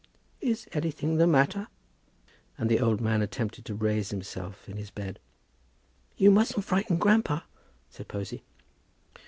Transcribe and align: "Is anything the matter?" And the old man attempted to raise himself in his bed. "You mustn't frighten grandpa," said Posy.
"Is 0.39 0.67
anything 0.71 1.17
the 1.17 1.27
matter?" 1.27 1.67
And 2.57 2.71
the 2.71 2.79
old 2.79 2.99
man 3.01 3.21
attempted 3.21 3.65
to 3.65 3.75
raise 3.75 4.09
himself 4.09 4.67
in 4.67 4.77
his 4.77 4.89
bed. 4.89 5.19
"You 6.17 6.31
mustn't 6.31 6.65
frighten 6.65 6.97
grandpa," 6.97 7.41
said 7.91 8.07
Posy. 8.07 8.43